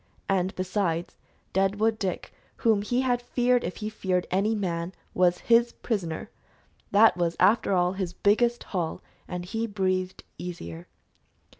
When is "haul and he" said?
8.63-9.67